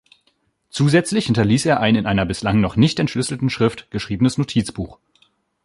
[0.71, 4.97] Zusätzlich hinterließ er ein in einer bislang noch nicht entschlüsselten Schrift geschriebenes Notizbuch.